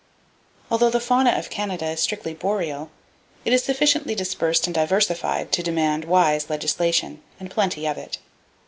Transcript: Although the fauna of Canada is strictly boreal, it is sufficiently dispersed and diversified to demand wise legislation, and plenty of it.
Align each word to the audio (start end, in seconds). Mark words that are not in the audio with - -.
Although 0.71 0.89
the 0.89 0.99
fauna 0.99 1.29
of 1.33 1.51
Canada 1.51 1.85
is 1.89 1.99
strictly 1.99 2.33
boreal, 2.33 2.89
it 3.45 3.53
is 3.53 3.61
sufficiently 3.63 4.15
dispersed 4.15 4.65
and 4.65 4.73
diversified 4.73 5.51
to 5.51 5.61
demand 5.61 6.05
wise 6.05 6.49
legislation, 6.49 7.21
and 7.39 7.51
plenty 7.51 7.85
of 7.87 7.99
it. 7.99 8.17